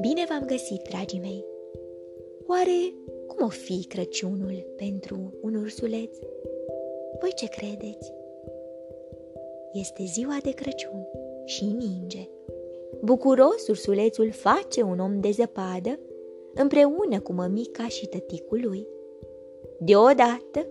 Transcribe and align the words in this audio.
Bine 0.00 0.24
v-am 0.28 0.44
găsit, 0.46 0.82
dragii 0.88 1.20
mei! 1.20 1.44
Oare 2.46 2.94
cum 3.26 3.44
o 3.44 3.48
fi 3.48 3.84
Crăciunul 3.88 4.66
pentru 4.76 5.34
un 5.42 5.54
ursuleț? 5.54 6.16
Voi 7.20 7.32
ce 7.34 7.48
credeți? 7.48 8.12
Este 9.72 10.04
ziua 10.04 10.38
de 10.42 10.50
Crăciun 10.50 11.06
și 11.44 11.64
ninge. 11.64 12.28
Bucuros 13.02 13.68
ursulețul 13.68 14.30
face 14.30 14.82
un 14.82 14.98
om 14.98 15.20
de 15.20 15.30
zăpadă 15.30 15.98
împreună 16.54 17.20
cu 17.20 17.32
mămica 17.32 17.88
și 17.88 18.06
tăticul 18.06 18.60
lui. 18.62 18.86
Deodată 19.78 20.66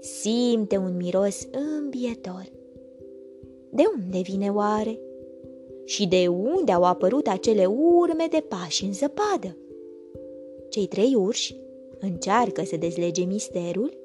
simte 0.00 0.76
un 0.76 0.96
miros 0.96 1.48
îmbietor. 1.78 2.57
De 3.78 3.84
unde 3.94 4.20
vine 4.20 4.50
oare? 4.50 4.98
Și 5.84 6.06
de 6.06 6.28
unde 6.28 6.72
au 6.72 6.84
apărut 6.84 7.26
acele 7.26 7.66
urme 7.66 8.26
de 8.30 8.44
pași 8.48 8.84
în 8.84 8.92
zăpadă? 8.92 9.56
Cei 10.68 10.86
trei 10.86 11.14
urși 11.14 11.56
încearcă 11.98 12.64
să 12.64 12.76
dezlege 12.76 13.24
misterul 13.24 13.98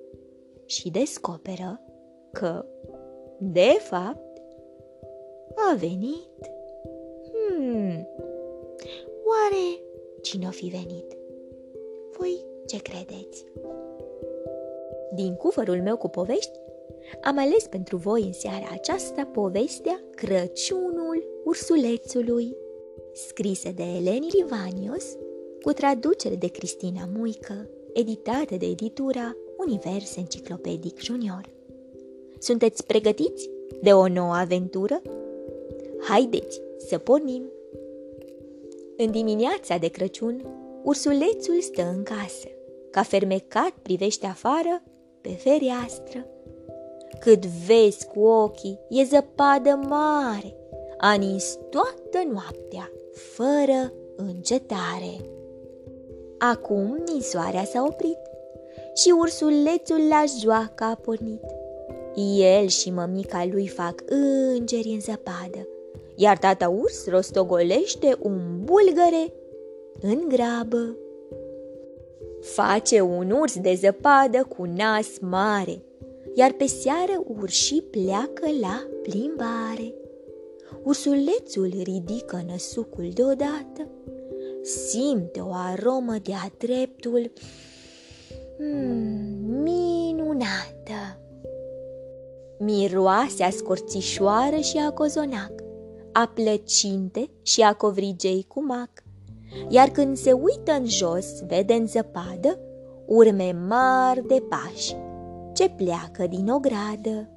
și 0.65 0.89
descoperă 0.89 1.81
că, 2.31 2.65
de 3.39 3.77
fapt, 3.79 4.41
a 5.55 5.75
venit. 5.75 6.51
Hmm, 7.31 8.07
oare 9.25 9.81
cine 10.21 10.47
o 10.47 10.51
fi 10.51 10.65
venit? 10.65 11.17
Voi 12.17 12.45
ce 12.65 12.81
credeți? 12.81 13.45
Din 15.13 15.35
cufărul 15.35 15.81
meu 15.81 15.97
cu 15.97 16.07
povești, 16.07 16.59
am 17.21 17.37
ales 17.37 17.67
pentru 17.67 17.97
voi 17.97 18.21
în 18.21 18.33
seara 18.33 18.69
aceasta 18.71 19.29
povestea 19.33 20.03
Crăciunul 20.15 21.41
ursulețului, 21.45 22.55
scrisă 23.13 23.69
de 23.75 23.83
Eleni 23.83 24.27
Livanios, 24.31 25.05
cu 25.61 25.71
traducere 25.71 26.35
de 26.35 26.47
Cristina 26.47 27.09
Muică, 27.15 27.69
editată 27.93 28.55
de 28.55 28.65
editura 28.65 29.35
Univers 29.57 30.15
Enciclopedic 30.15 30.99
Junior. 30.99 31.49
Sunteți 32.39 32.85
pregătiți 32.85 33.49
de 33.81 33.93
o 33.93 34.07
nouă 34.07 34.33
aventură? 34.33 35.01
Haideți 35.99 36.61
să 36.77 36.97
pornim! 36.97 37.43
În 38.97 39.11
dimineața 39.11 39.77
de 39.77 39.87
Crăciun, 39.87 40.45
ursulețul 40.83 41.61
stă 41.61 41.93
în 41.95 42.03
casă. 42.03 42.47
Ca 42.91 43.03
fermecat 43.03 43.73
privește 43.81 44.25
afară 44.25 44.83
pe 45.21 45.29
fereastră. 45.29 46.27
Cât 47.19 47.45
vezi 47.45 48.05
cu 48.05 48.19
ochii, 48.19 48.79
e 48.89 49.03
zăpadă 49.03 49.79
mare, 49.87 50.55
a 50.97 51.13
nins 51.13 51.57
toată 51.69 52.27
noaptea, 52.31 52.91
fără 53.13 53.93
încetare. 54.15 55.29
Acum 56.37 57.03
ninsoarea 57.11 57.63
s-a 57.63 57.83
oprit 57.83 58.17
și 58.95 59.13
ursulețul 59.19 60.07
la 60.09 60.23
joacă 60.41 60.83
a 60.83 60.95
pornit. 60.95 61.41
El 62.37 62.67
și 62.67 62.91
mămica 62.91 63.45
lui 63.51 63.67
fac 63.67 64.03
îngeri 64.55 64.89
în 64.89 64.99
zăpadă, 64.99 65.67
iar 66.15 66.37
tata 66.37 66.69
urs 66.69 67.07
rostogolește 67.07 68.17
un 68.21 68.39
bulgăre 68.63 69.33
în 70.01 70.27
grabă. 70.27 70.97
Face 72.41 73.01
un 73.01 73.31
urs 73.31 73.59
de 73.59 73.73
zăpadă 73.73 74.47
cu 74.57 74.63
nas 74.63 75.07
mare, 75.19 75.81
iar 76.33 76.51
pe 76.51 76.65
seară 76.65 77.23
urșii 77.39 77.81
pleacă 77.81 78.47
la 78.61 78.87
plimbare. 79.01 79.93
Ursulețul 80.83 81.73
ridică 81.83 82.43
năsucul 82.47 83.09
deodată, 83.13 83.87
simte 84.61 85.39
o 85.39 85.51
aromă 85.51 86.15
de-a 86.23 86.51
dreptul 86.57 87.31
mm, 88.59 89.61
minunată. 89.63 91.17
Miroase 92.59 93.43
a 93.43 93.49
scorțișoară 93.49 94.57
și 94.57 94.77
a 94.77 94.91
cozonac, 94.91 95.51
a 96.11 96.31
plăcinte 96.33 97.29
și 97.41 97.61
a 97.61 97.73
covrigei 97.73 98.45
cu 98.47 98.65
mac. 98.65 98.89
Iar 99.69 99.89
când 99.89 100.17
se 100.17 100.31
uită 100.31 100.71
în 100.71 100.85
jos, 100.85 101.25
vede 101.47 101.73
în 101.73 101.87
zăpadă 101.87 102.59
urme 103.05 103.51
mari 103.67 104.27
de 104.27 104.43
pași 104.49 104.95
ce 105.53 105.69
pleacă 105.69 106.27
din 106.27 106.49
o 106.49 106.59
gradă. 106.59 107.29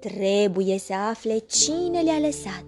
Trebuie 0.00 0.78
să 0.78 0.92
afle 0.92 1.38
cine 1.38 2.00
le-a 2.00 2.18
lăsat. 2.18 2.64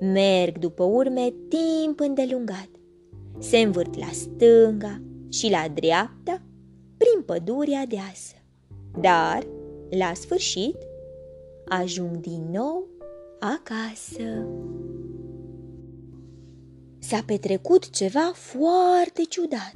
Merg 0.00 0.58
după 0.58 0.82
urme 0.84 1.34
timp 1.48 2.00
îndelungat. 2.00 2.68
Se 3.38 3.58
învârt 3.58 3.98
la 3.98 4.08
stânga 4.12 5.02
și 5.28 5.50
la 5.50 5.68
dreapta 5.74 6.42
prin 6.96 7.22
pădurea 7.26 7.86
deasă. 7.86 8.34
Dar, 9.00 9.46
la 9.90 10.12
sfârșit, 10.14 10.76
ajung 11.68 12.16
din 12.16 12.48
nou 12.52 12.86
acasă. 13.40 14.46
S-a 16.98 17.22
petrecut 17.26 17.90
ceva 17.90 18.30
foarte 18.34 19.22
ciudat. 19.28 19.74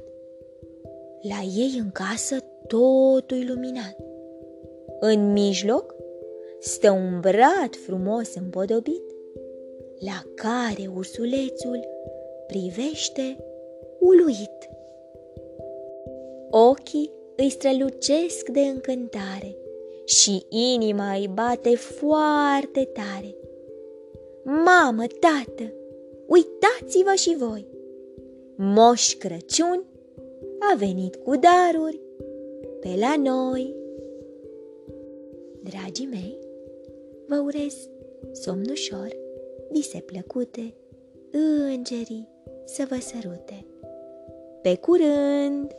La 1.22 1.40
ei 1.40 1.78
în 1.78 1.90
casă 1.90 2.36
totul 2.72 3.36
iluminat. 3.36 3.96
În 5.00 5.32
mijloc 5.32 5.94
stă 6.60 6.90
un 6.90 7.20
brad 7.20 7.76
frumos 7.86 8.34
împodobit, 8.34 9.02
la 9.98 10.22
care 10.34 10.90
ursulețul 10.94 11.80
privește 12.46 13.44
uluit. 14.00 14.70
Ochii 16.50 17.10
îi 17.36 17.50
strălucesc 17.50 18.48
de 18.48 18.60
încântare 18.60 19.56
și 20.04 20.46
inima 20.48 21.14
îi 21.14 21.30
bate 21.34 21.76
foarte 21.76 22.84
tare. 22.84 23.36
Mamă, 24.44 25.04
tată, 25.06 25.72
uitați-vă 26.26 27.14
și 27.14 27.36
voi! 27.38 27.66
Moș 28.56 29.14
Crăciun 29.14 29.84
a 30.72 30.76
venit 30.76 31.16
cu 31.16 31.30
daruri 31.36 32.00
pe 32.82 32.94
la 32.98 33.14
noi. 33.16 33.74
Dragii 35.62 36.06
mei, 36.06 36.38
vă 37.26 37.36
urez 37.44 37.88
somn 38.32 38.70
ușor, 38.70 39.16
vise 39.70 39.98
plăcute, 39.98 40.74
îngerii 41.30 42.28
să 42.64 42.86
vă 42.88 42.96
sărute. 43.00 43.66
Pe 44.62 44.76
curând! 44.76 45.76